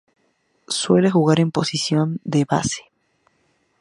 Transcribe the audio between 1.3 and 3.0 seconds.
en la posición de base.